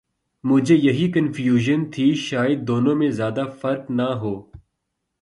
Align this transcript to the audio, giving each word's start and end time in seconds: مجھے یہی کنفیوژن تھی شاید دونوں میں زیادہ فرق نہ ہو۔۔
مجھے 0.43 0.75
یہی 0.75 1.11
کنفیوژن 1.11 1.89
تھی 1.91 2.13
شاید 2.13 2.67
دونوں 2.67 2.95
میں 2.95 3.09
زیادہ 3.09 3.43
فرق 3.61 3.91
نہ 3.91 4.07
ہو۔۔ 4.21 4.35